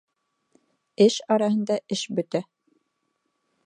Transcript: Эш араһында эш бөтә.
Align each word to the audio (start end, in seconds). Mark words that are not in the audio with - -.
Эш 1.05 1.19
араһында 1.37 1.79
эш 1.97 2.05
бөтә. 2.21 2.45